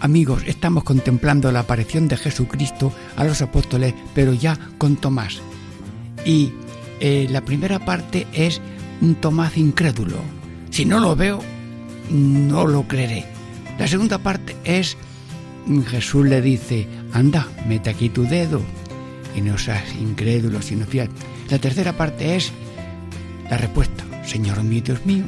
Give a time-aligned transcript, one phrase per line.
[0.00, 5.40] Amigos, estamos contemplando la aparición de Jesucristo a los apóstoles, pero ya con Tomás.
[6.24, 6.52] Y
[7.00, 8.60] eh, la primera parte es
[9.00, 10.18] un Tomás incrédulo.
[10.70, 11.40] Si no lo veo,
[12.10, 13.24] no lo creeré.
[13.78, 14.98] La segunda parte es
[15.88, 18.60] Jesús le dice, anda, mete aquí tu dedo
[19.34, 21.08] y no seas incrédulo, sino fiel.
[21.50, 22.52] La tercera parte es
[23.50, 25.24] la respuesta, Señor mío, Dios mío.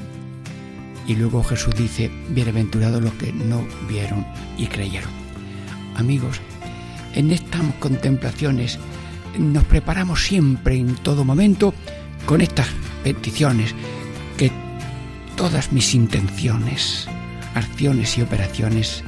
[1.08, 4.26] Y luego Jesús dice, bienaventurados los que no vieron
[4.58, 5.10] y creyeron.
[5.96, 6.40] Amigos,
[7.14, 8.78] en estas contemplaciones
[9.38, 11.72] nos preparamos siempre, en todo momento,
[12.26, 12.68] con estas
[13.02, 13.74] peticiones,
[14.36, 14.52] que
[15.34, 17.08] todas mis intenciones,
[17.54, 19.02] acciones y operaciones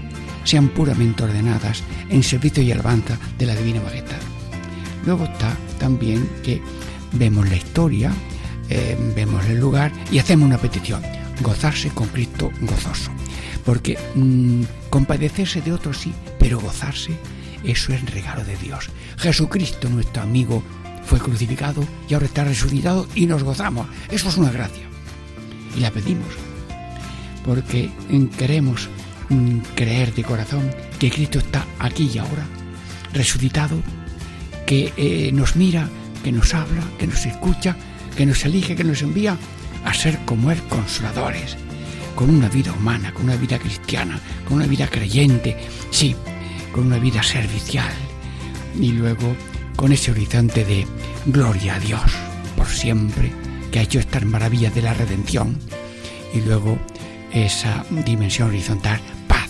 [0.45, 4.17] sean puramente ordenadas en servicio y alabanza de la Divina Majestad.
[5.05, 6.63] Luego está también que
[7.13, 8.11] vemos la historia,
[8.71, 11.03] eh, vemos el lugar y hacemos una petición,
[11.41, 13.11] gozarse con Cristo gozoso.
[13.65, 17.13] Porque mm, compadecerse de otros sí, pero gozarse,
[17.65, 18.91] eso es regalo de Dios.
[19.19, 20.63] Jesucristo, nuestro amigo,
[21.05, 23.87] fue crucificado y ahora está resucitado y nos gozamos.
[24.11, 24.85] Eso es una gracia.
[25.77, 26.29] Y la pedimos
[27.45, 27.91] porque
[28.37, 28.89] queremos
[29.29, 32.47] mm, creer de corazón que Cristo está aquí y ahora,
[33.13, 33.83] resucitado,
[34.67, 35.89] que eh, nos mira,
[36.23, 37.77] que nos habla, que nos escucha,
[38.17, 39.37] que nos elige, que nos envía
[39.85, 41.57] a ser como Él consoladores,
[42.15, 45.57] con una vida humana, con una vida cristiana, con una vida creyente,
[45.91, 46.15] sí,
[46.73, 47.93] con una vida servicial
[48.79, 49.35] y luego
[49.77, 50.87] con ese horizonte de
[51.27, 52.03] gloria a Dios
[52.57, 53.33] por siempre,
[53.71, 55.59] que ha hecho estas maravillas de la redención
[56.35, 56.79] y luego
[57.33, 59.49] esa dimensión horizontal, paz,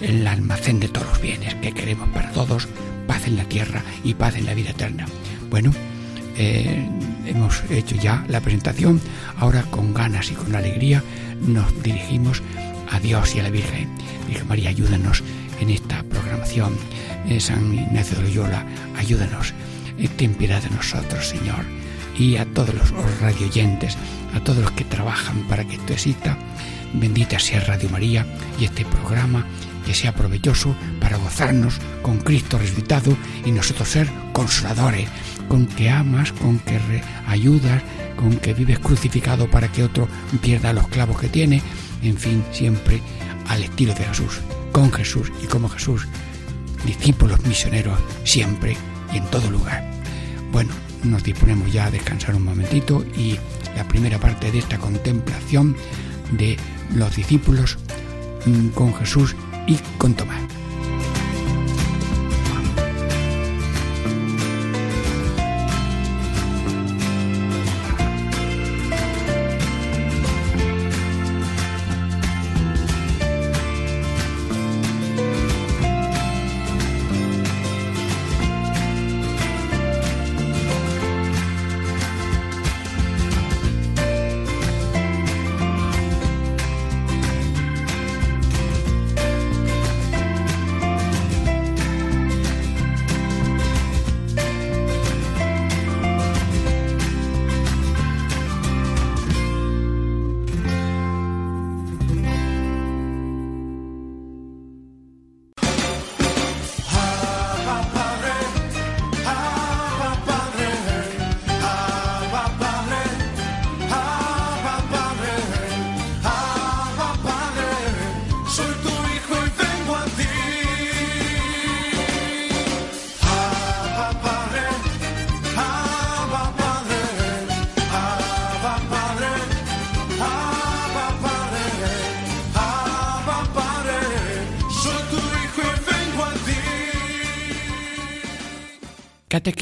[0.00, 2.68] el almacén de todos los bienes que queremos para todos,
[3.06, 5.06] paz en la tierra y paz en la vida eterna.
[5.50, 5.72] Bueno,
[6.36, 6.88] eh,
[7.28, 9.00] hemos hecho ya la presentación,
[9.36, 11.02] ahora con ganas y con alegría
[11.46, 12.42] nos dirigimos
[12.90, 13.88] a Dios y a la Virgen.
[14.26, 15.22] Virgen María, ayúdanos
[15.60, 16.74] en esta programación.
[17.28, 18.64] Eh, San Ignacio de Loyola,
[18.96, 19.54] ayúdanos.
[19.98, 21.64] Eh, ten piedad de nosotros, Señor.
[22.16, 22.90] Y a todos los
[23.20, 23.96] radioyentes,
[24.34, 26.36] a todos los que trabajan para que esto exista,
[26.94, 28.26] Bendita sea Radio María
[28.58, 29.44] y este programa
[29.84, 35.08] que sea provechoso para gozarnos con Cristo resucitado y nosotros ser consoladores,
[35.48, 36.78] con que amas, con que
[37.26, 37.82] ayudas,
[38.16, 40.08] con que vives crucificado para que otro
[40.40, 41.62] pierda los clavos que tiene,
[42.02, 43.00] en fin, siempre
[43.48, 44.40] al estilo de Jesús,
[44.72, 46.06] con Jesús y como Jesús,
[46.84, 48.76] discípulos misioneros siempre
[49.12, 49.84] y en todo lugar.
[50.52, 50.70] Bueno,
[51.04, 53.38] nos disponemos ya a descansar un momentito y
[53.76, 55.76] la primera parte de esta contemplación
[56.32, 56.56] de
[56.94, 57.78] los discípulos
[58.46, 59.34] mm, con Jesús
[59.66, 60.57] y con Tomás.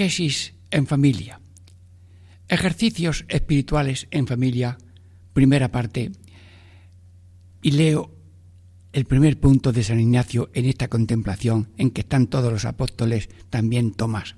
[0.07, 1.41] Catequesis en familia.
[2.47, 4.79] Ejercicios espirituales en familia,
[5.33, 6.13] primera parte.
[7.61, 8.15] Y leo
[8.93, 13.29] el primer punto de San Ignacio en esta contemplación en que están todos los apóstoles,
[13.51, 14.37] también Tomás.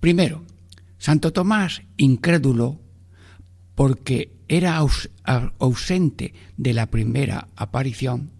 [0.00, 0.46] Primero,
[0.96, 2.80] Santo Tomás, incrédulo,
[3.74, 4.78] porque era
[5.58, 8.30] ausente de la primera aparición,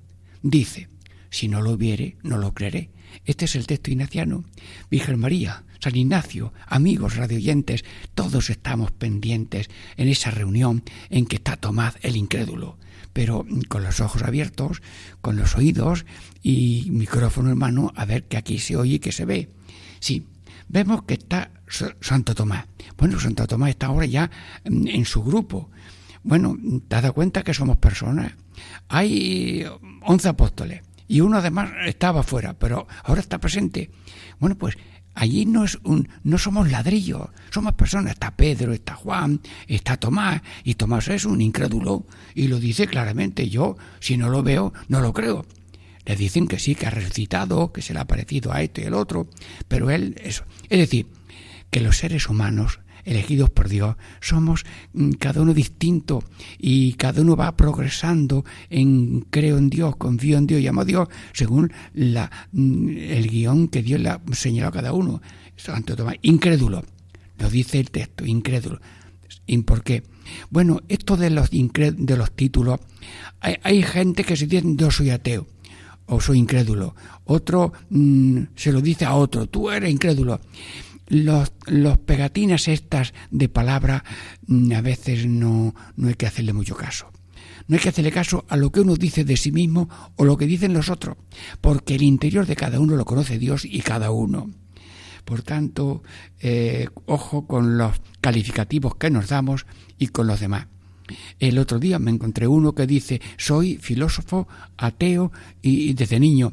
[0.43, 0.89] dice,
[1.29, 2.89] si no lo viere, no lo creeré.
[3.27, 4.45] Este es el texto ignaciano.
[4.91, 7.85] Virgen María, San Ignacio, amigos radioyentes,
[8.15, 12.77] todos estamos pendientes en esa reunión en que está Tomás el incrédulo,
[13.13, 14.83] pero con los ojos abiertos,
[15.23, 16.05] con los oídos
[16.43, 19.49] y micrófono en mano a ver que aquí se oye y que se ve.
[20.01, 20.27] Sí,
[20.69, 21.51] vemos que está
[22.01, 22.67] Santo Tomás.
[22.99, 24.31] Bueno, Santo Tomás está ahora ya
[24.65, 25.71] en su grupo.
[26.23, 28.33] Bueno, te has dado cuenta que somos personas.
[28.89, 29.65] Hay
[30.03, 33.91] once apóstoles y uno además estaba fuera, pero ahora está presente.
[34.39, 34.77] Bueno, pues
[35.15, 38.13] allí no es un, no somos ladrillos, somos personas.
[38.13, 43.49] Está Pedro, está Juan, está Tomás, y Tomás es un incrédulo y lo dice claramente.
[43.49, 45.47] Yo, si no lo veo, no lo creo.
[46.07, 48.85] Le dicen que sí, que ha resucitado, que se le ha parecido a este y
[48.85, 49.29] el otro,
[49.69, 50.45] pero él, eso.
[50.69, 51.07] Es decir,
[51.71, 52.81] que los seres humanos
[53.11, 56.23] elegidos por Dios, somos mm, cada uno distinto
[56.59, 61.09] y cada uno va progresando en creo en Dios, confío en Dios, llamo a Dios,
[61.33, 65.21] según mm, el guion que Dios le ha señalado a cada uno.
[65.57, 66.85] Santo Tomás, incrédulo,
[67.39, 68.81] lo dice el texto, incrédulo.
[69.47, 70.05] ¿Y por qué?
[70.49, 72.79] Bueno, esto de los, de los títulos,
[73.41, 75.47] hay, hay, gente que se dice yo soy ateo
[76.07, 80.41] o soy incrédulo, otro mm, se lo dice a otro, tú eres incrédulo
[81.11, 84.05] los, los pegatinas estas de palabra
[84.47, 87.11] mm, a veces no, no hay que hacerle mucho caso.
[87.67, 90.37] No hay que hacerle caso a lo que uno dice de sí mismo o lo
[90.37, 91.17] que dicen los otros,
[91.61, 94.51] porque el interior de cada uno lo conoce Dios y cada uno.
[95.25, 96.03] Por tanto,
[96.41, 99.67] eh, ojo con los calificativos que nos damos
[99.99, 100.67] y con los demás.
[101.39, 106.53] El otro día me encontré uno que dice, soy filósofo, ateo y, desde niño,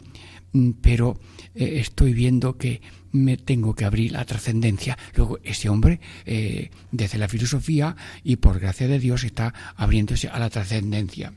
[0.54, 1.20] mm, pero
[1.58, 2.82] eh, estoy viendo que
[3.12, 4.98] me tengo que abrir la trascendencia.
[5.16, 10.38] Luego, ese hombre, eh, desde la filosofía y por gracia de Dios, está abriéndose a
[10.40, 11.34] la trascendencia.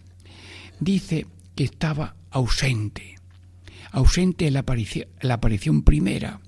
[0.78, 3.16] Dice que estaba ausente,
[3.92, 6.40] ausente en la aparición, la aparición primera.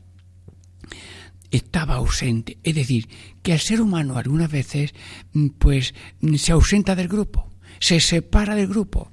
[1.50, 3.08] Estaba ausente, es decir,
[3.42, 4.94] que el ser humano algunas veces,
[5.32, 5.94] mm, pues,
[6.36, 9.11] se ausenta del grupo, se separa del grupo,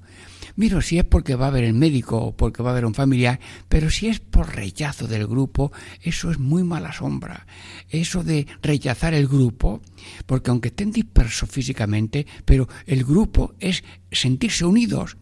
[0.60, 2.94] Miro si es porque va a haber el médico o porque va a haber un
[2.94, 3.40] familiar,
[3.70, 5.72] pero si es por rechazo del grupo,
[6.02, 7.48] eso es muy mala sombra.
[7.88, 9.80] Eso de rechazar el grupo,
[10.26, 15.16] porque aunque estén dispersos físicamente, pero el grupo es sentirse unidos.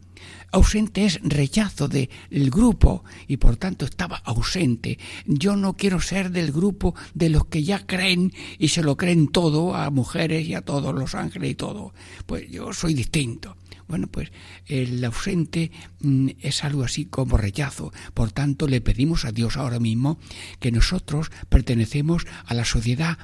[0.51, 2.09] Ausente es rechazo del
[2.49, 4.97] grupo y por tanto estaba ausente.
[5.27, 9.27] Yo no quiero ser del grupo de los que ya creen y se lo creen
[9.27, 11.93] todo a mujeres y a todos los ángeles y todo.
[12.25, 13.55] Pues yo soy distinto.
[13.87, 14.31] Bueno, pues
[14.65, 17.93] el ausente mm, es algo así como rechazo.
[18.13, 20.19] Por tanto, le pedimos a Dios ahora mismo
[20.59, 23.17] que nosotros pertenecemos a la sociedad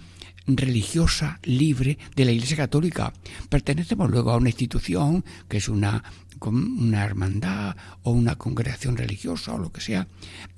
[0.48, 3.14] religiosa libre de la Iglesia Católica.
[3.50, 6.04] Pertenecemos luego a una institución que es una,
[6.42, 10.08] una hermandad o una congregación religiosa o lo que sea.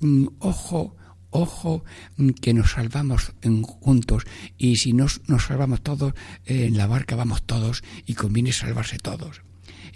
[0.00, 0.96] Mm, ojo,
[1.30, 1.84] ojo
[2.16, 3.32] mm, que nos salvamos
[3.80, 4.24] juntos
[4.58, 6.14] y si nos, nos salvamos todos,
[6.44, 9.42] en la barca vamos todos y conviene salvarse todos.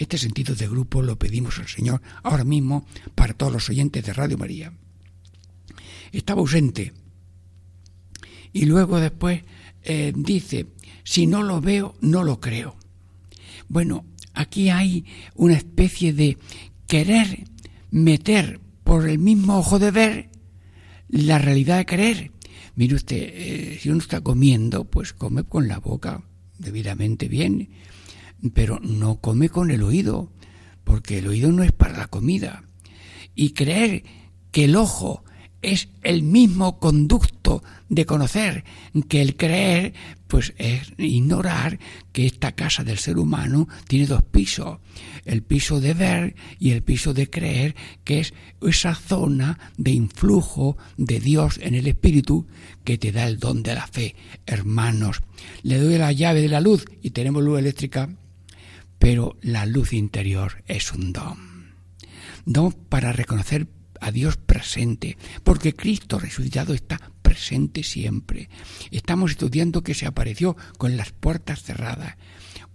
[0.00, 4.14] Este sentido de grupo lo pedimos al Señor ahora mismo para todos los oyentes de
[4.14, 4.73] Radio María.
[6.10, 6.94] Estaba ausente.
[8.51, 9.43] Y luego después
[9.82, 10.69] eh, dice,
[11.05, 12.77] si no lo veo, no lo creo.
[13.69, 16.39] Bueno, aquí hay una especie de
[16.86, 17.44] querer
[17.91, 20.31] meter por el mismo ojo de ver
[21.10, 22.32] la realidad de creer.
[22.75, 26.22] Mire usted, eh, si uno está comiendo, pues come con la boca
[26.56, 27.69] debidamente bien
[28.55, 30.31] pero no come con el oído,
[30.85, 32.65] porque el oído no es para la comida.
[33.35, 34.05] Y creer
[34.51, 35.25] que el ojo
[35.63, 38.65] es el mismo conducto de conocer
[39.09, 39.93] que el creer,
[40.27, 41.79] pues es ignorar
[42.13, 44.79] que esta casa del ser humano tiene dos pisos,
[45.25, 48.32] el piso de ver y el piso de creer, que es
[48.63, 52.47] esa zona de influjo de Dios en el espíritu
[52.85, 54.15] que te da el don de la fe.
[54.47, 55.20] Hermanos,
[55.63, 58.09] le doy la llave de la luz y tenemos luz eléctrica
[59.01, 61.73] pero la luz interior es un don.
[62.45, 63.67] Don para reconocer
[63.99, 68.51] a Dios presente, porque Cristo resucitado está presente siempre.
[68.91, 72.17] Estamos estudiando que se apareció con las puertas cerradas.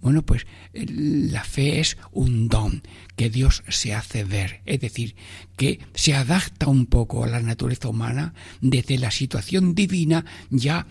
[0.00, 2.82] Bueno, pues la fe es un don
[3.14, 5.14] que Dios se hace ver, es decir,
[5.56, 10.86] que se adapta un poco a la naturaleza humana desde la situación divina ya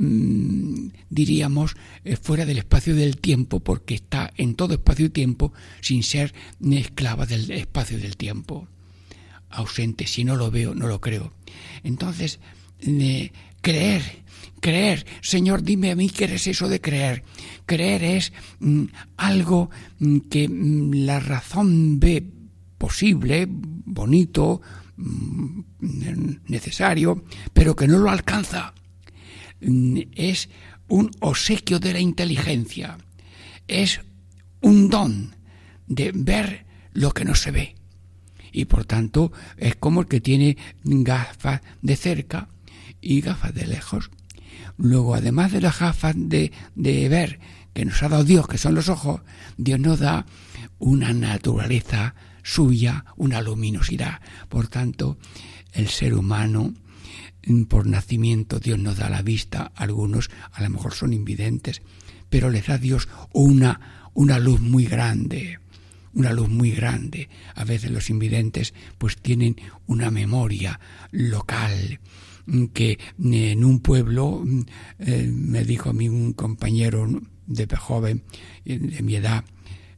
[0.00, 1.74] Mm, diríamos,
[2.04, 6.32] eh, fuera del espacio del tiempo, porque está en todo espacio y tiempo sin ser
[6.70, 8.68] esclava del espacio del tiempo.
[9.50, 11.32] Ausente, si no lo veo, no lo creo.
[11.82, 12.38] Entonces,
[13.60, 14.02] creer,
[14.60, 17.24] creer, Señor, dime a mí qué es eso de creer.
[17.66, 18.84] Creer es mm,
[19.16, 22.24] algo mm, que la razón ve
[22.78, 24.60] posible, bonito,
[26.46, 28.74] necesario, pero que no lo alcanza
[29.60, 30.48] es
[30.88, 32.98] un obsequio de la inteligencia,
[33.66, 34.00] es
[34.60, 35.34] un don
[35.86, 37.74] de ver lo que no se ve.
[38.52, 42.48] Y por tanto es como el que tiene gafas de cerca
[43.00, 44.10] y gafas de lejos.
[44.76, 47.40] Luego, además de las gafas de, de ver
[47.74, 49.20] que nos ha dado Dios, que son los ojos,
[49.56, 50.26] Dios nos da
[50.78, 54.20] una naturaleza suya, una luminosidad.
[54.48, 55.18] Por tanto,
[55.72, 56.74] el ser humano,
[57.68, 61.82] por nacimiento, Dios nos da la vista, algunos a lo mejor son invidentes,
[62.28, 65.58] pero les da Dios una, una luz muy grande,
[66.12, 67.28] una luz muy grande.
[67.54, 70.78] A veces los invidentes pues tienen una memoria
[71.10, 72.00] local
[72.46, 74.60] mm, que en un pueblo, mm,
[74.98, 77.08] eh, me dijo a mí un compañero
[77.46, 78.24] de joven,
[78.64, 79.44] de mi edad,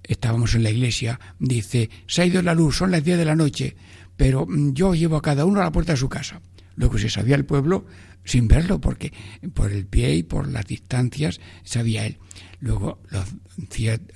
[0.05, 3.35] estábamos en la iglesia, dice, se ha ido la luz, son las 10 de la
[3.35, 3.77] noche,
[4.17, 6.41] pero mm, yo llevo a cada uno a la puerta de su casa.
[6.81, 7.85] Luego se sabía el pueblo
[8.25, 9.13] sin verlo, porque
[9.53, 12.17] por el pie y por las distancias sabía él.
[12.59, 13.27] Luego los,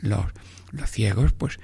[0.01, 0.25] los,
[0.73, 1.59] los ciegos, pues,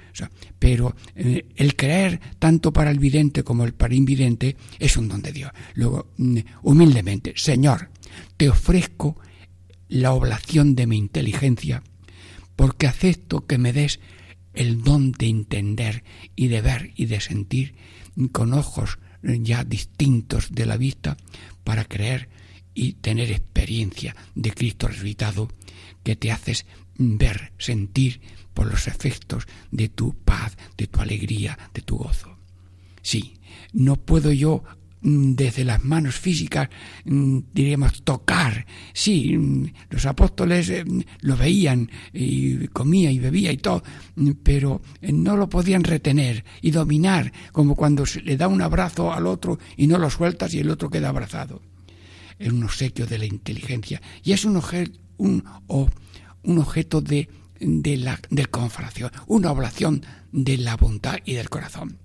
[0.59, 5.23] pero eh, el creer tanto para el vidente como el para invidente es un don
[5.23, 5.51] de Dios.
[5.73, 7.89] Luego, mm, humildemente, Señor,
[8.37, 9.17] te ofrezco
[9.89, 11.81] la oblación de mi inteligencia,
[12.55, 13.99] porque acepto que me des
[14.53, 16.03] el don de entender
[16.35, 17.73] y de ver y de sentir
[18.31, 21.17] con ojos ya distintos de la vista
[21.63, 22.29] para creer
[22.73, 25.49] y tener experiencia de Cristo resucitado
[26.03, 26.65] que te haces
[26.97, 28.21] ver, sentir
[28.53, 32.37] por los efectos de tu paz, de tu alegría, de tu gozo.
[33.01, 33.35] Sí,
[33.73, 34.63] no puedo yo
[35.01, 36.69] desde las manos físicas,
[37.05, 38.65] mm, diríamos, tocar.
[38.93, 40.85] Sí, mm, los apóstoles eh,
[41.21, 43.83] lo veían y comía y bebía y todo,
[44.43, 49.11] pero eh, no lo podían retener y dominar, como cuando se le da un abrazo
[49.11, 51.61] al otro y no lo sueltas y el otro queda abrazado.
[52.37, 57.29] Es un obsequio de la inteligencia y es un, objeto, un, un objeto de,
[57.59, 61.99] de la del confración, una oblación de la bondad y del corazón.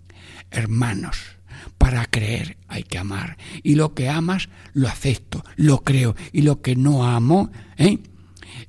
[0.51, 1.36] Hermanos,
[1.79, 3.37] para creer hay que amar.
[3.63, 6.15] Y lo que amas, lo acepto, lo creo.
[6.33, 7.99] Y lo que no amo, ¿eh?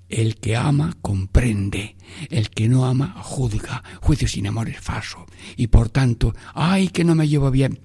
[0.10, 1.96] El que ama comprende,
[2.30, 3.84] el que no ama juzga.
[4.02, 5.26] Juicio sin amor es falso.
[5.56, 7.82] Y por tanto, ay, que no me llevo bien.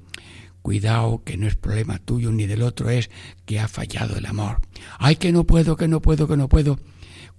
[0.63, 3.11] Cuidado, que no es problema tuyo ni del otro, es
[3.45, 4.61] que ha fallado el amor.
[4.99, 6.79] Ay, que no puedo, que no puedo, que no puedo.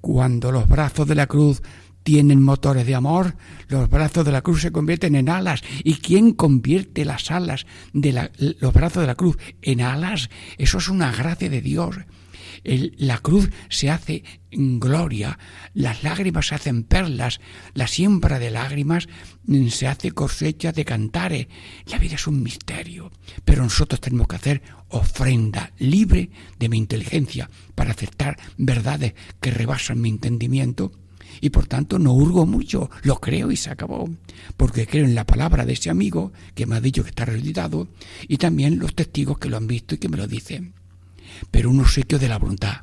[0.01, 1.61] Cuando los brazos de la cruz
[2.03, 3.35] tienen motores de amor,
[3.69, 5.63] los brazos de la cruz se convierten en alas.
[5.83, 8.29] ¿Y quién convierte las alas de
[8.59, 10.29] los brazos de la cruz en alas?
[10.57, 11.95] Eso es una gracia de Dios.
[12.63, 15.39] la cruz se hace en gloria,
[15.73, 17.41] las lágrimas se hacen perlas,
[17.73, 19.07] la siembra de lágrimas
[19.45, 21.47] mm, se hace cosecha de cantares.
[21.87, 23.11] La vida es un misterio,
[23.43, 26.29] pero nosotros tenemos que hacer ofrenda libre
[26.59, 30.91] de mi inteligencia para aceptar verdades que rebasan mi entendimiento
[31.41, 34.09] y por tanto no hurgo mucho, lo creo y se acabó,
[34.57, 37.87] porque creo en la palabra de ese amigo que me ha dicho que está resucitado
[38.27, 40.73] y también los testigos que lo han visto y que me lo dicen.
[41.51, 42.81] Pero un obsequio de la voluntad.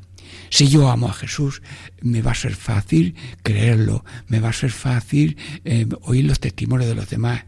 [0.49, 1.62] Si yo amo a Jesús,
[2.02, 6.88] me va a ser fácil creerlo, me va a ser fácil eh, oír los testimonios
[6.88, 7.45] de los demás.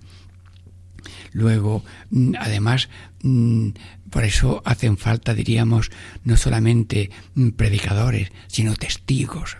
[1.32, 2.88] Luego, mm, además,
[3.22, 3.70] mm,
[4.10, 5.90] por eso hacen falta, diríamos,
[6.24, 9.56] no solamente mm, predicadores, sino testigos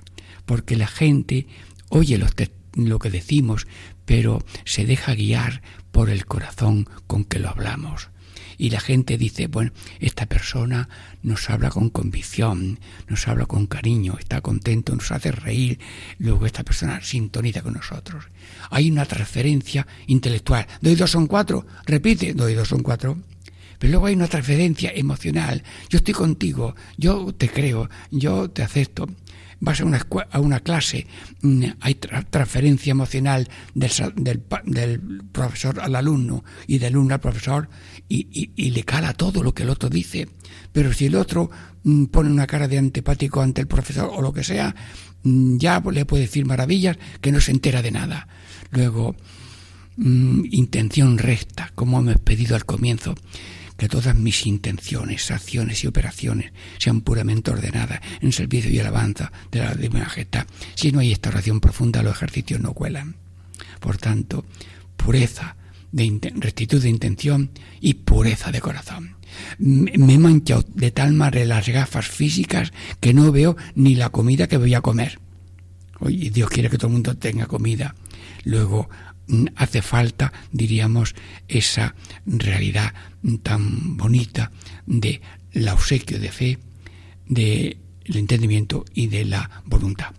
[0.53, 1.47] porque la gente
[1.89, 2.29] oye lo
[2.99, 3.67] que, decimos,
[4.05, 8.11] pero se deja guiar por el corazón con que lo hablamos.
[8.59, 10.91] Y la gente dice, bueno, esta persona
[11.23, 15.81] nos habla con convicción, nos habla con cariño, está contento, nos hace reír,
[16.19, 18.27] luego esta persona sintoniza con nosotros.
[18.69, 20.67] Hay una transferencia intelectual.
[20.83, 23.17] Doy dos son cuatro, repite, doy dos son cuatro.
[23.79, 25.65] Pero luego hay una transferencia emocional.
[25.89, 29.09] Yo estoy contigo, yo te creo, yo te acepto
[29.63, 31.07] vas a una, a una clase,
[31.41, 33.93] mm, hay transferencia emocional del,
[34.67, 37.69] del, profesor al alumno y del alumno al profesor
[38.09, 40.29] y, y, le cala todo lo que el otro dice.
[40.73, 41.49] Pero si el otro
[41.85, 44.75] mm, pone una cara de antipático ante el profesor o lo que sea,
[45.23, 48.27] mm, ya le puede decir maravillas que no se entera de nada.
[48.73, 49.15] Luego,
[49.97, 53.15] intención recta, como hemos pedido al comienzo
[53.83, 59.59] que todas mis intenciones, acciones y operaciones sean puramente ordenadas en servicio y alabanza de
[59.59, 60.47] la divina majestad.
[60.77, 63.17] Si no hay esta oración profunda, los ejercicios no cuelan.
[63.81, 64.45] Por tanto,
[64.97, 65.57] pureza,
[65.91, 69.17] de rectitud de intención y pureza de corazón.
[69.59, 74.47] Me he manchado de tal manera las gafas físicas que no veo ni la comida
[74.47, 75.19] que voy a comer.
[75.99, 77.97] Oye, Dios quiere que todo el mundo tenga comida.
[78.45, 78.89] Luego
[79.57, 81.15] hace falta, diríamos,
[81.49, 81.95] esa
[82.27, 82.95] realidad
[83.43, 84.51] tan bonita
[84.87, 85.21] de
[85.53, 86.59] la obsequio de fe,
[87.27, 90.13] de el entendimiento y de la voluntad.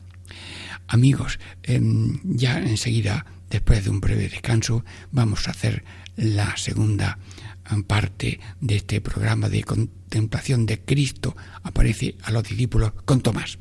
[0.88, 5.84] Amigos, em, ya enseguida, después de un breve descanso, vamos a hacer
[6.16, 7.18] la segunda
[7.72, 11.36] em, parte de este programa de contemplación de Cristo.
[11.64, 13.58] Aparece a los discípulos con Tomás.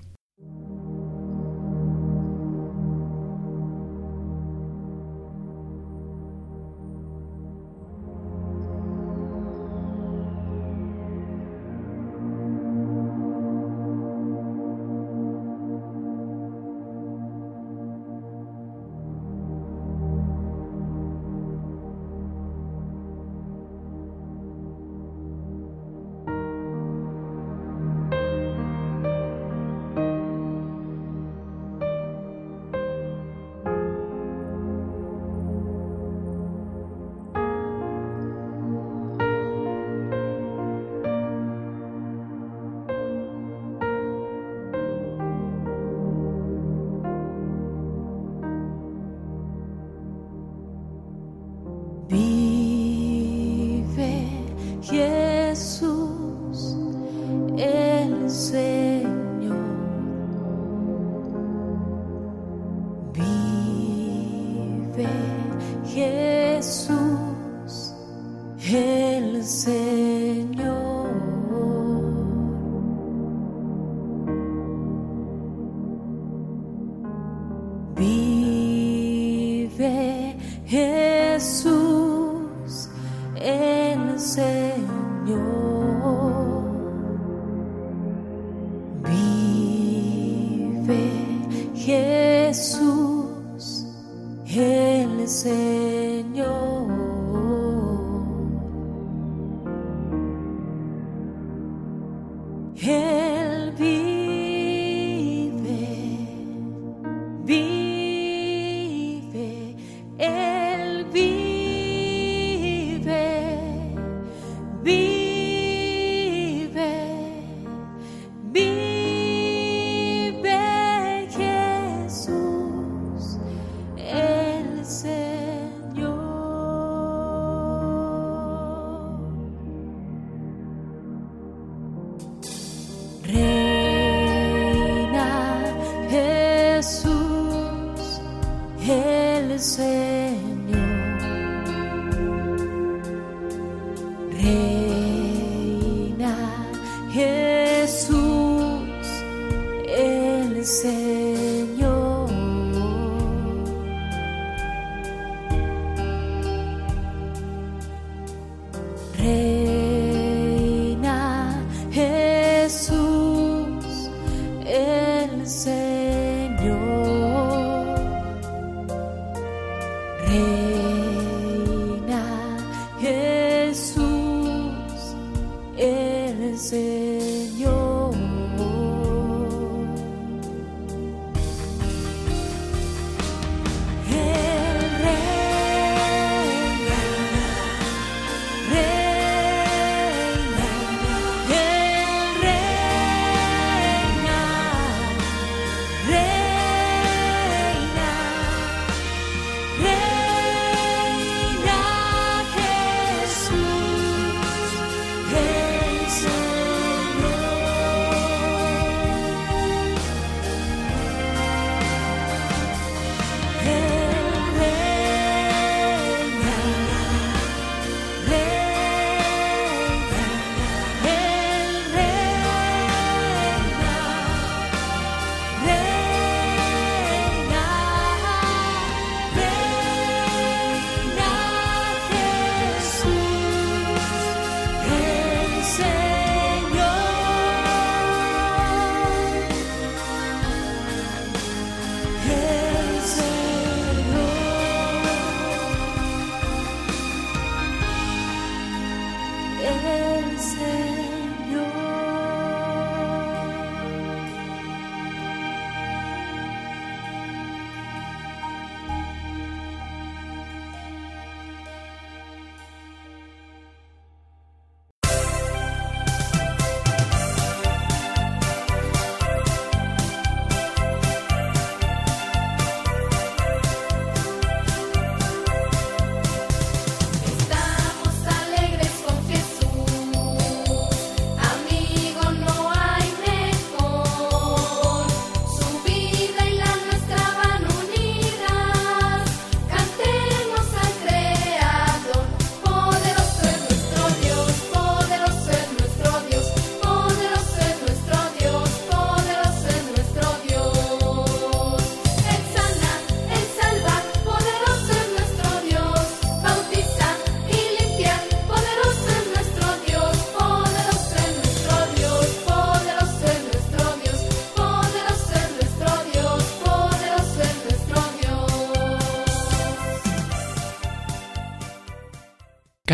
[58.42, 58.91] sé.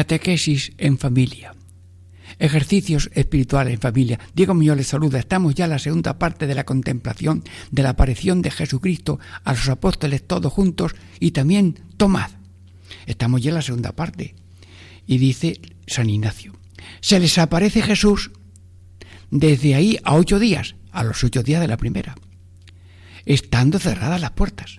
[0.08, 1.54] Catequesis en familia.
[2.38, 4.18] Ejercicios espirituales en familia.
[4.34, 5.18] Diego Muñoz les saluda.
[5.18, 9.52] Estamos ya en la segunda parte de la contemplación de la aparición de Jesucristo a
[9.52, 12.30] los apóstoles todos juntos y también tomad.
[13.04, 14.34] Estamos ya en la segunda parte.
[15.06, 16.54] Y dice San Ignacio,
[17.02, 18.30] se les aparece Jesús
[19.30, 22.14] desde ahí a ocho días, a los ocho días de la primera,
[23.26, 24.78] estando cerradas las puertas.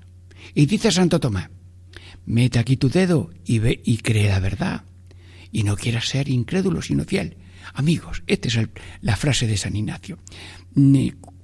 [0.55, 1.51] Y dice Santo Tomás,
[2.25, 4.88] mete aquí tu dedo y ve y cree la verdad.
[5.51, 7.38] Y no quieras ser incrédulo, sino fiel.
[7.73, 8.59] Amigos, esta es
[9.01, 10.17] la frase de San Ignacio.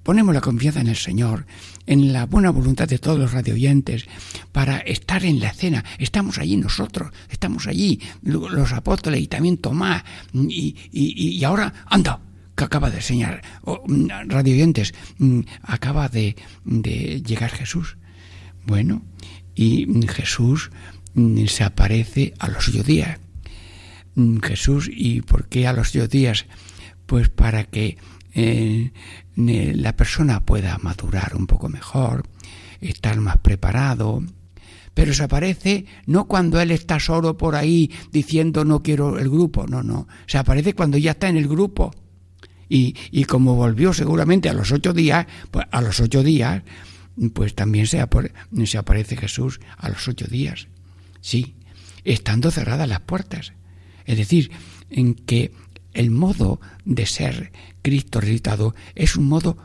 [0.06, 1.48] Ponemos la confianza en el Señor,
[1.88, 4.06] en la buena voluntad de todos los radioyentes,
[4.52, 5.84] para estar en la escena.
[5.98, 10.04] Estamos allí nosotros, estamos allí los apóstoles y también Tomás.
[10.32, 12.20] Y, y, y ahora, anda,
[12.56, 13.84] que acaba de enseñar, oh,
[14.28, 17.98] radioyentes, mm, acaba de, de llegar Jesús.
[18.68, 19.04] Bueno,
[19.56, 20.70] y Jesús
[21.16, 22.70] mm, se aparece a los.
[22.70, 23.25] Mm,
[24.42, 26.46] Jesús, ¿y por qué a los ocho días?
[27.06, 27.98] Pues para que
[28.34, 28.92] eh,
[29.36, 32.24] la persona pueda madurar un poco mejor,
[32.82, 34.24] estar más preparado,
[34.94, 39.68] pero se aparece no cuando él está solo por ahí diciendo no quiero el grupo,
[39.68, 41.94] no, no, se aparece cuando ya está en el grupo.
[42.68, 46.64] Y, y como volvió seguramente a los ocho días, pues a los ocho días,
[47.34, 48.04] pues también se,
[48.66, 50.68] se aparece Jesús a los ocho días.
[51.22, 51.56] Sí,
[52.04, 53.54] estando cerradas las puertas.
[54.06, 54.52] Es decir,
[54.90, 55.52] en que
[55.94, 59.58] el modo de ser Cristo resucitado es un modo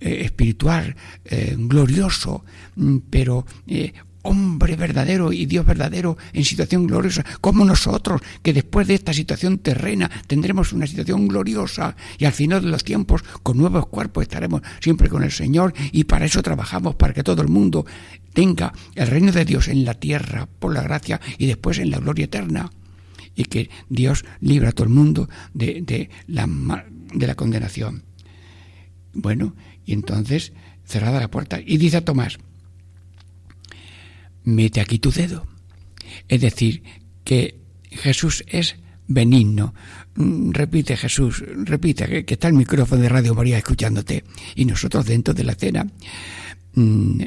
[0.00, 2.44] eh, espiritual, eh, glorioso,
[2.76, 8.86] mm, pero eh, hombre verdadero y Dios verdadero en situación gloriosa, como nosotros, que después
[8.86, 13.58] de esta situación terrena tendremos una situación gloriosa y al final de los tiempos con
[13.58, 17.48] nuevos cuerpos estaremos siempre con el Señor y para eso trabajamos, para que todo el
[17.48, 17.86] mundo
[18.32, 21.98] tenga el reino de Dios en la tierra por la gracia y después en la
[21.98, 22.70] gloria eterna
[23.34, 26.46] y que Dios libra a todo el mundo de, de, la,
[27.14, 28.04] de la condenación.
[29.12, 30.52] Bueno, y entonces
[30.84, 32.38] cerrada la puerta y dice a Tomás,
[34.44, 35.46] mete aquí tu dedo.
[36.28, 36.82] Es decir,
[37.24, 39.74] que Jesús es benigno.
[40.16, 44.24] Mm, repite Jesús, repite, que, está el micrófono de Radio María escuchándote.
[44.54, 45.86] Y nosotros dentro de la cena,
[46.74, 47.22] mm,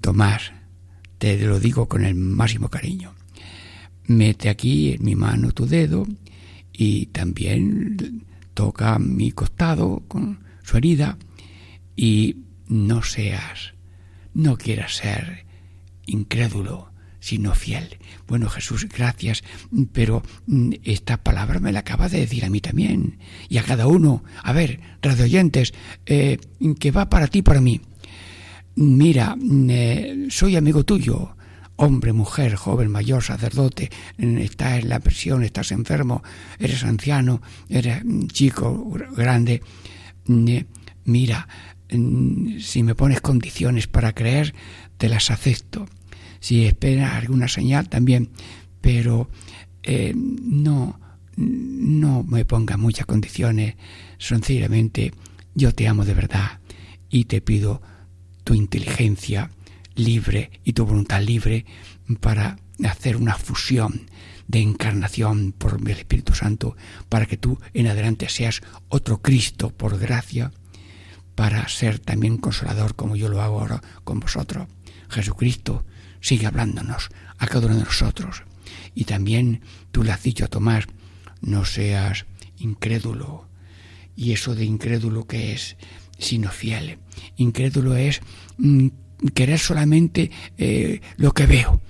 [0.00, 0.52] Tomás,
[1.18, 3.14] te lo digo con el máximo cariño.
[4.10, 6.04] Mete aquí en mi mano tu dedo
[6.72, 11.16] y también toca mi costado con su herida
[11.94, 13.74] y no seas,
[14.34, 15.46] no quieras ser
[16.06, 17.98] incrédulo, sino fiel.
[18.26, 19.44] Bueno, Jesús, gracias,
[19.92, 23.86] pero mm, esta palabra me la acaba de decir a mí también, y a cada
[23.86, 24.24] uno.
[24.42, 25.72] A ver, radio oyentes,
[26.06, 26.38] eh,
[26.80, 27.80] que va para ti, para mí.
[28.74, 31.36] Mira, mm, eh, soy amigo tuyo,
[31.80, 36.22] hombre, mujer, joven, mayor, sacerdote, mm, estás en la prisión, estás enfermo,
[36.58, 37.40] eres anciano,
[37.70, 39.62] eres chico, grande.
[40.28, 40.66] Eh,
[41.04, 41.48] mira,
[42.60, 44.54] si me pones condiciones para creer,
[44.98, 45.86] te las acepto
[46.38, 48.30] si espera alguna señal también,
[48.80, 49.30] pero
[49.82, 51.00] eh, no,
[51.36, 53.76] no me ponga muchas condiciones,
[54.18, 55.12] sencillamente
[55.54, 56.60] yo te amo de verdad
[57.08, 57.80] y te pido
[58.44, 59.50] tu inteligencia
[59.94, 61.66] libre y tu voluntad libre
[62.20, 64.06] para hacer una fusión
[64.48, 66.76] de encarnación por el Espíritu Santo,
[67.08, 70.52] para que tú en adelante seas otro Cristo por gracia,
[71.34, 74.66] para ser también consolador como yo lo hago ahora con vosotros.
[75.08, 75.84] Jesucristo,
[76.20, 78.42] sigue hablándonos a cada uno de nosotros.
[78.94, 80.86] Y también tú le has dicho a Tomás,
[81.40, 82.26] no seas
[82.58, 83.48] incrédulo.
[84.16, 85.76] Y eso de incrédulo que es,
[86.18, 86.98] sino fiel.
[87.36, 88.20] Incrédulo es
[88.58, 88.88] mm,
[89.34, 91.80] querer solamente eh, lo que veo,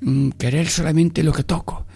[0.00, 1.86] mm, querer solamente lo que toco.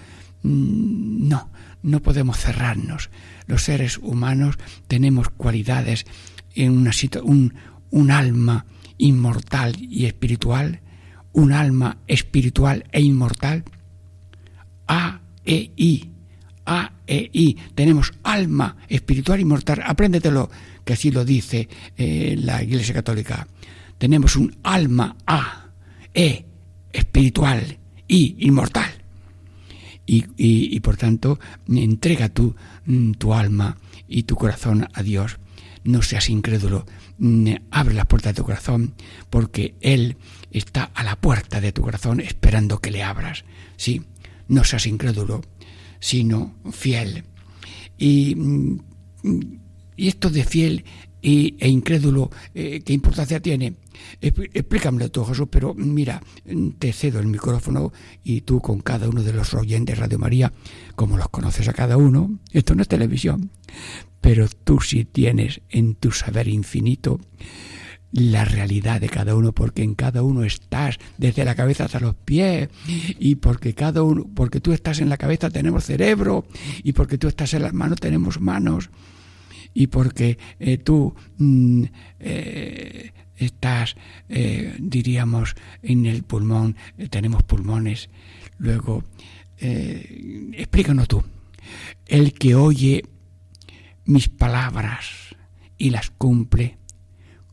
[0.43, 1.51] Mm, no,
[1.83, 3.11] no podemos cerrarnos.
[3.47, 4.57] Los seres humanos
[4.89, 6.07] tenemos cualidades
[6.55, 7.55] en una un,
[7.91, 8.67] un alma
[8.99, 10.81] inmortal y espiritual
[11.33, 13.65] un alma espiritual e inmortal?
[14.87, 16.11] A, E, I.
[16.67, 17.57] A, E, I.
[17.75, 19.83] Tenemos alma espiritual inmortal.
[19.85, 20.51] Apréndetelo,
[20.85, 23.47] que así lo dice eh, la Iglesia Católica.
[24.03, 25.71] Tenemos un alma A,
[26.13, 26.45] E,
[26.93, 28.91] espiritual y inmortal.
[30.05, 31.39] Y, y, por tanto,
[31.69, 35.39] entrega tu, mm, tu alma y tu corazón a Dios.
[35.85, 36.85] No seas incrédulo.
[37.19, 38.95] Mm, abre la puerta de tu corazón,
[39.31, 40.17] porque Él
[40.51, 43.45] está a la puerta de tu corazón esperando que le abras.
[43.77, 44.03] Sí,
[44.49, 45.43] no seas incrédulo,
[46.01, 47.23] sino fiel.
[47.97, 48.37] Y,
[49.97, 50.85] y esto de fiel
[51.23, 53.75] y, e incrédulo, eh, ¿qué importancia tiene?
[54.21, 56.21] Explícamelo tú, Jesús, pero mira,
[56.79, 57.93] te cedo el micrófono
[58.25, 60.53] y tú con cada uno de los oyentes de Radio María,
[60.97, 63.51] como los conoces a cada uno, esto no es televisión,
[64.21, 67.21] pero tú sí tienes en tu saber infinito
[68.13, 72.15] la realidad de cada uno, porque en cada uno estás, desde la cabeza hasta los
[72.15, 72.69] pies,
[73.19, 76.45] y porque cada uno, porque tú estás en la cabeza tenemos cerebro,
[76.83, 78.91] y porque tú estás en las manos tenemos manos,
[79.75, 81.85] y porque eh, tú mm,
[82.21, 83.97] eh, estás,
[84.29, 86.77] eh, diríamos, en el pulmón,
[87.11, 88.11] tenemos pulmones.
[88.59, 89.05] Luego,
[89.59, 91.23] explícanos tú,
[92.07, 93.05] el que oye
[94.05, 95.37] mis palabras
[95.79, 96.79] y las cumple,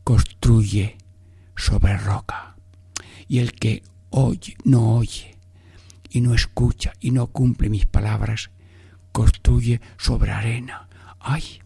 [0.04, 0.96] construye
[1.56, 2.56] sobre roca.
[3.28, 5.36] Y el que oye, no oye,
[6.10, 8.50] y no escucha, y no cumple mis palabras,
[9.12, 10.88] construye sobre arena.
[11.20, 11.60] ¡Ay!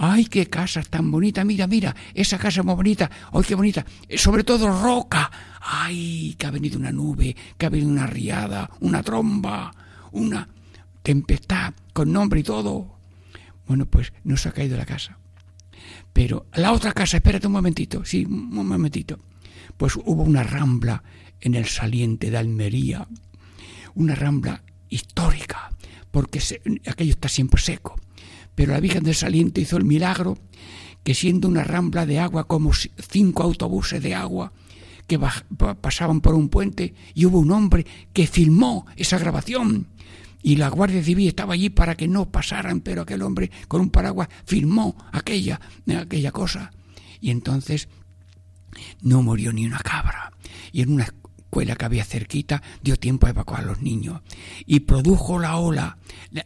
[0.00, 1.44] ¡Ay, qué casa tan bonita!
[1.44, 3.10] Mira, mira, esa casa muy bonita.
[3.32, 3.84] ¡Ay, qué bonita!
[4.16, 5.28] Sobre todo roca.
[5.60, 9.74] ¡Ay, que ha venido una nube, que ha venido una riada, una tromba,
[10.12, 10.48] una
[11.02, 12.96] tempestad con nombre y todo!
[13.66, 15.18] Bueno, pues no se ha caído la casa.
[16.12, 19.18] Pero la otra casa, espérate un momentito, sí, un momentito.
[19.76, 21.02] Pues hubo una rambla
[21.40, 23.08] en el saliente de Almería,
[23.96, 25.70] una rambla histórica,
[26.12, 26.40] porque
[26.86, 27.96] aquello está siempre seco.
[28.58, 30.36] Pero la Virgen del Saliente hizo el milagro
[31.04, 34.52] que siendo una rambla de agua como cinco autobuses de agua
[35.06, 35.16] que
[35.80, 39.86] pasaban por un puente y hubo un hombre que filmó esa grabación
[40.42, 43.90] y la Guardia Civil estaba allí para que no pasaran, pero aquel hombre con un
[43.90, 45.60] paraguas firmó aquella,
[45.96, 46.72] aquella cosa.
[47.20, 47.88] Y entonces
[49.02, 50.32] no murió ni una cabra.
[50.72, 51.14] Y en una
[51.58, 54.20] escuela que había cerquita dio tiempo a evacuar a los niños.
[54.64, 55.98] Y produjo la ola,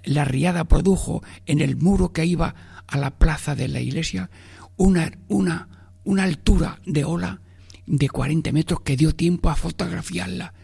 [0.05, 2.55] la, riada produjo en el muro que iba
[2.87, 4.31] a la plaza de la iglesia
[4.79, 5.69] una, una,
[6.05, 7.43] una altura de ola
[7.85, 10.55] de 40 metros que dio tiempo a fotografiarla.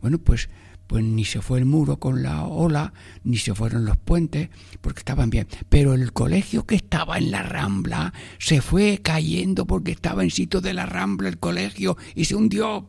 [0.00, 0.48] Bueno, pues
[0.86, 2.92] pues ni se fue el muro con la ola,
[3.24, 5.48] ni se fueron los puentes, porque estaban bien.
[5.68, 10.60] Pero el colegio que estaba en la rambla se fue cayendo porque estaba en sitio
[10.60, 12.88] de la rambla el colegio y se hundió.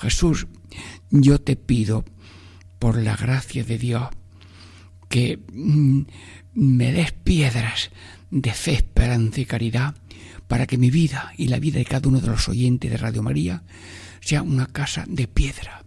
[0.00, 0.46] Jesús,
[1.10, 2.04] yo te pido,
[2.78, 4.08] por la gracia de Dios,
[5.08, 6.02] que mm,
[6.54, 7.90] me des piedras
[8.30, 9.94] de fe, esperanza y caridad
[10.48, 13.22] para que mi vida y la vida de cada uno de los oyentes de Radio
[13.22, 13.62] María
[14.20, 15.84] sea una casa de piedra.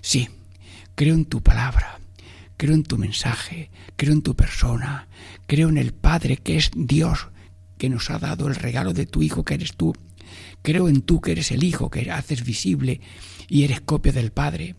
[0.00, 0.28] Sí,
[0.96, 2.00] Creo en tu palabra,
[2.56, 5.08] creo en tu mensaje, creo en tu persona,
[5.46, 7.28] creo en el Padre que es Dios,
[7.76, 9.92] que nos ha dado el regalo de tu Hijo que eres tú.
[10.62, 13.02] Creo en tú que eres el Hijo, que haces visible
[13.48, 14.74] y eres copia del Padre.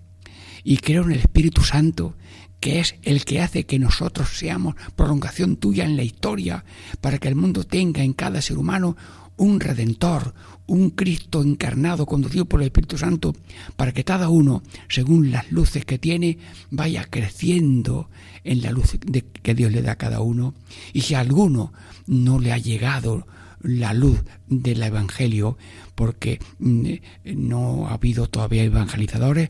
[0.64, 2.16] Y creo en el Espíritu Santo,
[2.60, 6.66] que es el que hace que nosotros seamos prolongación tuya en la historia,
[7.02, 8.98] para que el mundo tenga en cada ser humano
[9.38, 10.34] un redentor,
[10.66, 13.36] un Cristo encarnado, conducido por el Espíritu Santo,
[13.76, 16.40] para que cada uno, según las luces que tiene,
[16.72, 18.10] vaya creciendo
[18.44, 18.98] en la luz
[19.44, 20.56] que Dios le da a cada uno.
[20.92, 21.72] Y si a alguno
[22.08, 23.28] no le ha llegado
[23.62, 25.58] la luz del Evangelio,
[25.96, 26.94] porque mm,
[27.36, 29.50] no ha habido todavía evangelizadores,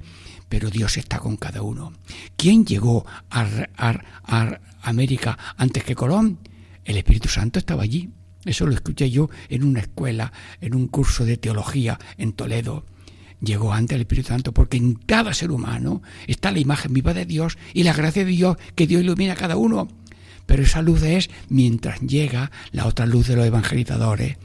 [0.49, 1.93] pero Dios está con cada uno.
[2.35, 6.39] ¿Quién llegó a, a América antes que Colón?
[6.85, 8.09] El Espíritu Santo estaba allí.
[8.45, 12.85] Eso lo escuché yo en una escuela, en un curso de teología en Toledo.
[13.41, 17.25] Llegó antes el Espíritu Santo porque en cada ser humano está la imagen viva de
[17.25, 19.89] Dios y la gracia de Dios que Dios ilumina a cada uno.
[20.47, 24.38] Pero esa luz es mientras llega la otra luz de los evangelizadores,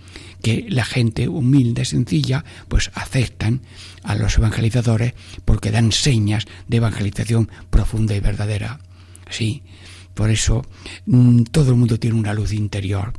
[0.43, 3.63] que la gente humilde, sencilla, pues aceptan
[4.03, 5.15] a los evangelizadores
[5.47, 8.81] porque dan señas de evangelización profunda y verdadera.
[9.31, 9.63] Sí,
[10.13, 10.67] por eso
[11.07, 13.15] mm, todo el mundo tiene una luz interior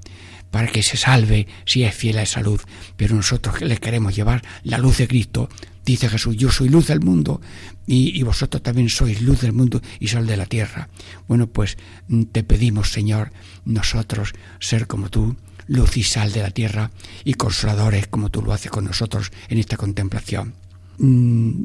[0.53, 2.61] para que se salve si es fiel a esa luz.
[2.95, 5.49] Pero nosotros le queremos llevar la luz de Cristo.
[5.83, 7.41] Dice Jesús, yo soy luz del mundo
[7.87, 10.89] y, vosotros también sois luz del mundo y sol de la tierra.
[11.27, 13.31] Bueno, pues mm, te pedimos, Señor,
[13.65, 15.35] nosotros ser como tú,
[15.65, 16.91] luz y sal de la tierra
[17.23, 20.53] y consoladores como tú lo haces con nosotros en esta contemplación.
[20.99, 21.63] Mm,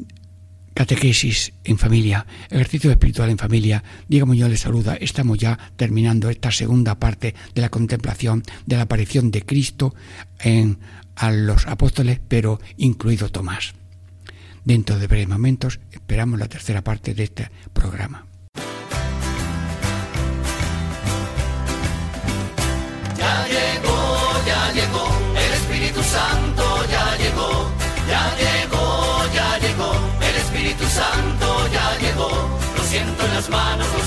[0.79, 3.83] Catequesis en familia, ejercicio espiritual en familia.
[4.07, 4.95] Diego yo les saluda.
[4.95, 9.93] Estamos ya terminando esta segunda parte de la contemplación de la aparición de Cristo
[10.39, 10.79] en,
[11.17, 13.73] a los apóstoles, pero incluido Tomás.
[14.63, 18.25] Dentro de breves momentos esperamos la tercera parte de este programa.
[23.17, 26.48] Ya llegó, ya llegó, el Espíritu Santo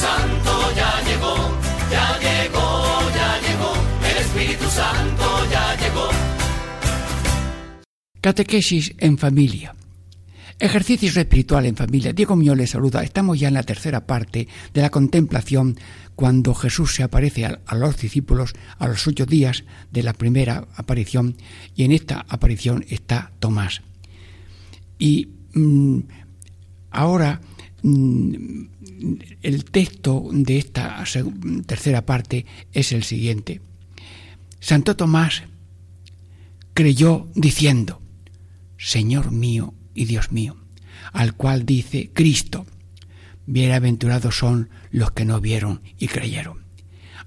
[0.00, 1.36] Santo ya llegó,
[1.90, 3.72] ya llegó, ya llegó,
[4.10, 6.08] el Espíritu Santo ya llegó.
[8.22, 9.74] Catequesis en familia.
[10.58, 12.14] Ejercicios espiritual en familia.
[12.14, 13.02] Diego Mío les saluda.
[13.02, 15.78] Estamos ya en la tercera parte de la contemplación
[16.16, 21.36] cuando Jesús se aparece a, los discípulos a los ocho días de la primera aparición
[21.76, 23.82] y en esta aparición está Tomás.
[24.98, 26.00] Y mm,
[26.90, 27.42] ahora
[27.82, 31.02] el texto de esta
[31.66, 33.60] tercera parte es el siguiente.
[34.60, 35.44] Santo Tomás
[36.74, 38.00] creyó diciendo,
[38.78, 40.56] Señor mío y Dios mío,
[41.12, 42.66] al cual dice Cristo,
[43.46, 46.64] bienaventurados son los que no vieron y creyeron.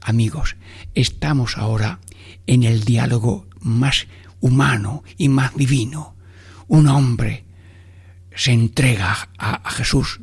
[0.01, 0.57] Amigos,
[0.95, 1.99] estamos ahora
[2.47, 4.07] en el diálogo más
[4.39, 6.15] humano y más divino.
[6.67, 7.45] Un hombre
[8.35, 10.21] se entrega a, a Jesús,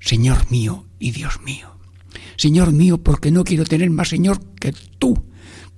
[0.00, 1.68] Señor mío y Dios mío.
[2.36, 5.22] Señor mío, porque no quiero tener más Señor que tú,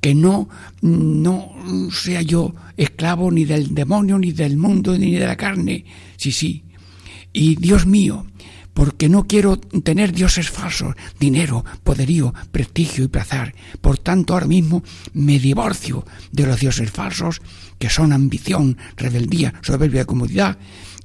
[0.00, 0.48] que no,
[0.80, 1.52] no
[1.90, 5.85] sea yo esclavo ni del demonio, ni del mundo, ni de la carne.
[6.16, 6.64] Sí, sí.
[7.32, 8.26] Y Dios mío,
[8.74, 13.54] porque no quiero tener dioses falsos, dinero, poderío, prestigio y placer.
[13.80, 14.82] Por tanto, ahora mismo
[15.12, 17.42] me divorcio de los dioses falsos,
[17.78, 20.58] que son ambición, rebeldía, soberbia y comodidad,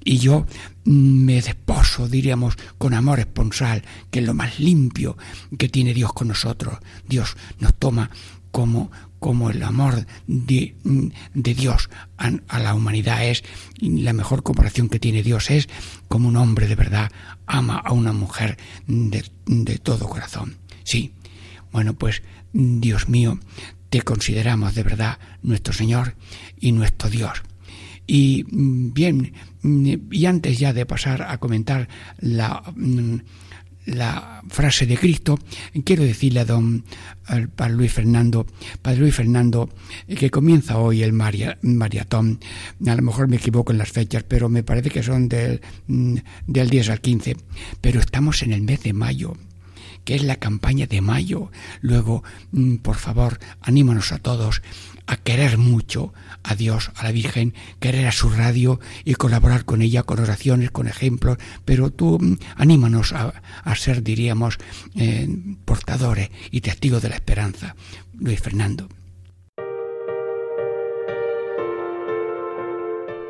[0.08, 0.46] y yo
[0.86, 5.18] me desposo, diríamos, con amor esponsal, que es lo más limpio
[5.58, 6.78] que tiene Dios con nosotros.
[7.10, 8.10] Dios nos toma
[8.52, 8.90] como,
[9.20, 10.78] como el amor de,
[11.34, 13.44] de Dios a, la humanidad es,
[13.82, 15.68] la mejor comparación que tiene Dios es
[16.08, 17.12] como un hombre de verdad
[17.46, 20.56] ama a una mujer de, de todo corazón.
[20.86, 21.12] Sí,
[21.74, 23.40] bueno, pues Dios mío,
[23.90, 26.16] te consideramos de verdad nuestro Señor
[26.62, 27.44] y nuestro Dios.
[28.08, 29.34] Y bien,
[29.68, 31.88] y antes ya de pasar a comentar
[32.20, 32.64] la,
[33.88, 35.40] la frase de Cristo,
[35.84, 36.84] quiero decirle a don
[37.26, 38.46] al Padre Luis Fernando,
[38.82, 39.70] Padre Luis Fernando,
[40.08, 42.40] que comienza hoy el maria, maratón,
[42.86, 46.70] a lo mejor me equivoco en las fechas, pero me parece que son del, del
[46.70, 47.38] 10 al 15,
[47.82, 49.36] pero estamos en el mes de mayo,
[50.04, 51.50] que es la campaña de mayo.
[51.82, 52.24] Luego,
[52.82, 54.62] por favor, anímanos a todos
[55.08, 59.82] a querer mucho a Dios, a la Virgen, querer a su radio y colaborar con
[59.82, 62.20] ella con oraciones, con ejemplos, pero tú
[62.56, 64.58] anímanos a, a ser, diríamos,
[64.96, 65.28] eh,
[65.66, 67.76] portadores y testigos de la esperanza.
[68.20, 68.88] Luis Fernando.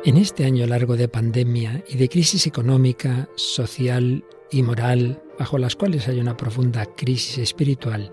[0.04, 5.76] En este año largo de pandemia y de crisis económica, social y moral, bajo las
[5.76, 8.12] cuales hay una profunda crisis espiritual,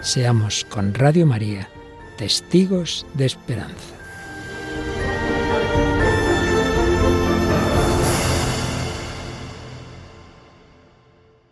[0.00, 1.68] Seamos con Radio María
[2.16, 3.94] testigos de esperanza.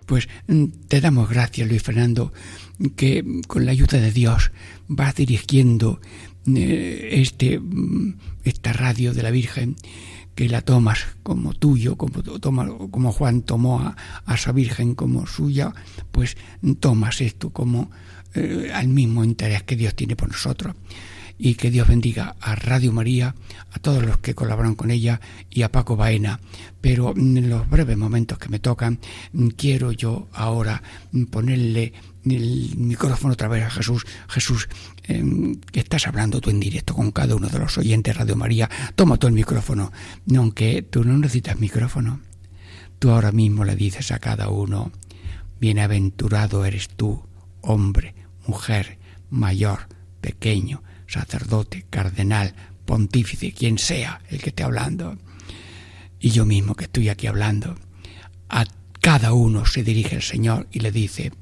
[0.06, 2.32] Pues mm, te damos gracias, Luis Fernando,
[2.94, 4.52] que con la ayuda de Dios
[4.86, 6.00] vas dirigiendo
[6.46, 9.76] eh, este, mm, esta radio de la Virgen,
[10.36, 12.22] que la tomas como tuyo, como,
[12.90, 15.72] como Juan tomó a, a Virgen como suya,
[16.12, 16.36] pues
[16.78, 17.90] tomas esto como
[18.36, 20.74] eh, al mismo interés que Dios tiene por nosotros
[21.38, 23.34] y que Dios bendiga a Radio María,
[23.70, 25.20] a todos los que colaboran con ella
[25.50, 26.40] y a Paco Baena.
[26.80, 28.98] Pero en los breves momentos que me tocan,
[29.56, 30.82] quiero yo ahora
[31.30, 31.92] ponerle
[32.24, 34.06] el micrófono otra vez a Jesús.
[34.28, 34.68] Jesús,
[35.02, 38.70] que estás hablando tú en directo con cada uno de los oyentes de Radio María,
[38.94, 39.92] toma tú el micrófono,
[40.34, 42.20] aunque tú no necesitas micrófono.
[42.98, 44.90] Tú ahora mismo le dices a cada uno,
[45.60, 47.22] bienaventurado eres tú,
[47.60, 48.14] hombre,
[48.46, 48.98] mujer,
[49.30, 49.88] mayor,
[50.20, 55.18] pequeño, sacerdote, cardenal, pontífice, quien sea el que esté hablando,
[56.20, 57.76] y yo mismo que estoy aquí hablando,
[58.48, 58.64] a
[59.00, 61.32] cada uno se dirige el Señor y le dice,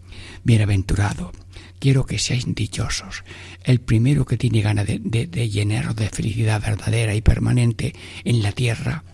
[0.42, 1.32] bienaventurado,
[1.78, 3.24] quiero que seáis dichosos.
[3.62, 7.94] El primero que tiene ganas de, de, de llenaros de felicidad verdadera y permanente
[8.24, 9.04] en la tierra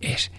[0.00, 0.30] es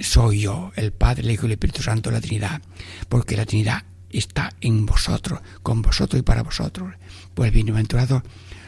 [0.00, 2.62] soy yo, el Padre, el Hijo y el Espíritu Santo, la Trinidad,
[3.08, 6.94] porque la Trinidad está en vosotros, con vosotros y para vosotros.
[7.34, 8.22] Pues bienaventurados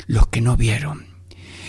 [0.06, 1.06] los que no vieron.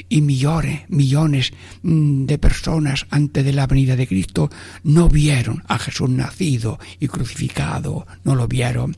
[0.10, 4.50] Y millones, millones mm, de personas antes de la venida de Cristo
[4.84, 8.98] no vieron a Jesús nacido y crucificado, no lo vieron,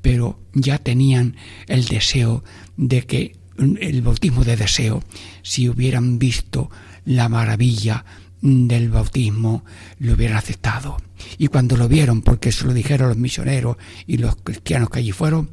[0.00, 1.36] pero ya tenían
[1.68, 2.42] el deseo
[2.76, 5.02] de que el bautismo de deseo,
[5.42, 6.70] si hubieran visto
[7.04, 8.04] la maravilla
[8.42, 9.64] del bautismo
[9.98, 10.96] lo hubieran aceptado.
[11.38, 13.76] Y cuando lo vieron, porque se lo dijeron los misioneros
[14.06, 15.50] y los cristianos que allí fueron,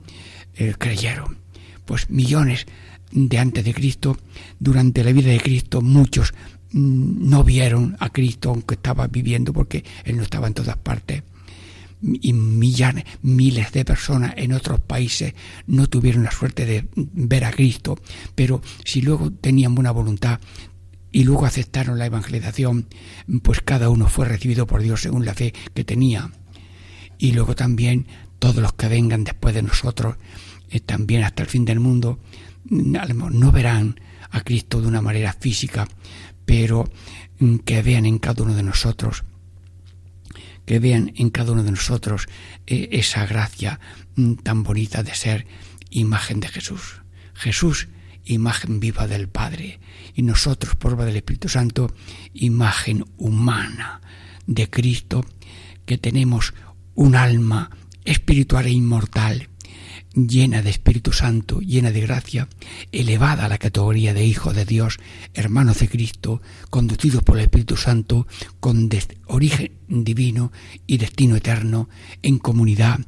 [0.56, 1.38] eh, creyeron.
[1.86, 2.66] Pues millones
[3.12, 4.18] de antes de Cristo,
[4.60, 6.34] durante la vida de Cristo, muchos
[6.72, 11.24] mm, no vieron a Cristo aunque estaba viviendo porque Él no estaba en todas partes.
[12.02, 15.34] Y millones, miles de personas en otros países
[15.68, 18.00] no tuvieron la suerte de ver a Cristo,
[18.36, 20.40] pero si luego tenían buena voluntad,
[21.12, 22.88] y luego aceptaron la evangelización,
[23.43, 26.32] pues cada uno fue recibido por Dios según la fe que tenía.
[27.18, 28.07] Y luego también
[28.38, 30.16] todos los que vengan después de nosotros,
[30.70, 32.20] eh, también hasta el fin del mundo,
[32.66, 33.99] no verán
[34.32, 35.88] a Cristo de una manera física,
[36.45, 36.89] pero
[37.39, 39.24] mm, que vean en cada uno de nosotros,
[40.66, 42.28] que vean en cada uno de nosotros
[42.68, 43.80] eh, esa gracia
[44.16, 45.47] mm, tan bonita de ser
[45.89, 47.01] imagen de Jesús.
[47.34, 47.88] Jesús
[48.34, 49.80] imagen viva del Padre,
[50.16, 51.94] y nosotros, por obra del Espíritu Santo,
[52.34, 54.02] imagen humana
[54.48, 55.26] de Cristo,
[55.86, 56.54] que tenemos
[56.96, 57.72] un alma
[58.06, 59.50] espiritual e inmortal,
[60.14, 62.48] llena de Espíritu Santo, llena de gracia,
[62.92, 65.00] elevada a la categoría de Hijo de Dios,
[65.34, 68.28] hermanos de Cristo, conducidos por el Espíritu Santo,
[68.60, 68.90] con
[69.28, 70.52] origen divino
[70.88, 71.90] y destino eterno,
[72.22, 73.00] en comunidad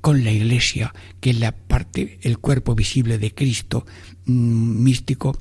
[0.00, 3.86] con la Iglesia, que es la parte, el cuerpo visible de Cristo
[4.26, 5.38] mm, místico,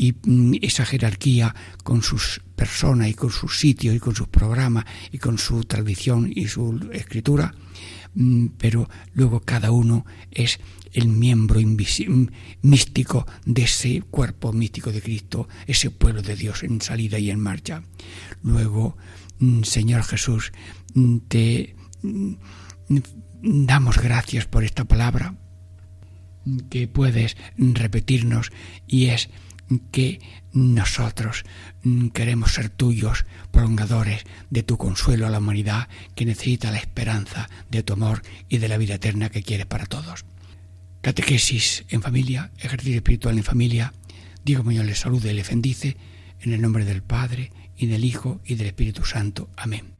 [0.00, 1.54] y mm, esa jerarquía
[1.84, 6.32] con sus personas y con sus sitios y con sus programas y con su tradición
[6.34, 7.54] y su escritura,
[8.14, 10.58] mm, pero luego cada uno es
[10.92, 11.60] el miembro
[12.62, 17.38] místico de ese cuerpo místico de Cristo, ese pueblo de Dios en salida y en
[17.38, 17.82] marcha.
[18.42, 18.96] Luego,
[19.62, 20.52] Señor Jesús,
[21.28, 21.76] te
[23.42, 25.34] damos gracias por esta palabra
[26.68, 28.52] que puedes repetirnos
[28.86, 29.30] y es
[29.92, 30.20] que
[30.52, 31.44] nosotros
[32.12, 37.82] queremos ser tuyos, prolongadores de tu consuelo a la humanidad que necesita la esperanza de
[37.82, 40.24] tu amor y de la vida eterna que quieres para todos.
[41.02, 43.92] Catequesis en familia, ejercicio espiritual en familia.
[44.44, 45.96] Diego Muñoz les saluda y les bendice
[46.40, 49.48] en el nombre del Padre y del Hijo y del Espíritu Santo.
[49.56, 49.99] Amén.